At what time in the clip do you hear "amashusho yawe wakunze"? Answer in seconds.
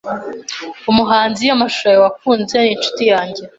1.55-2.55